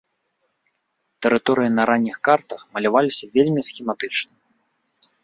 [1.25, 4.33] Тэрыторыі на ранніх картах маляваліся вельмі схематычна.